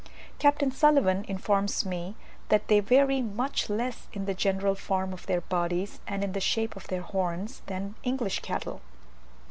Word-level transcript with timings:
Capt. 0.39 0.61
Sulivan 0.71 1.23
informs 1.29 1.85
me 1.85 2.15
that 2.49 2.69
they 2.69 2.79
vary 2.79 3.21
much 3.21 3.69
less 3.69 4.07
in 4.13 4.25
the 4.25 4.33
general 4.33 4.73
form 4.73 5.13
of 5.13 5.27
their 5.27 5.41
bodies 5.41 5.99
and 6.07 6.23
in 6.23 6.31
the 6.31 6.39
shape 6.41 6.75
of 6.75 6.87
their 6.87 7.03
horns 7.03 7.61
than 7.67 7.93
English 8.03 8.39
cattle. 8.39 8.81